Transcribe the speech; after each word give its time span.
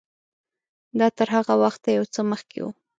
دا 0.99 1.07
تر 1.17 1.27
هغه 1.37 1.53
وخته 1.63 1.87
یو 1.97 2.05
څه 2.13 2.21
مخکې 2.31 2.59
و. 2.63 2.67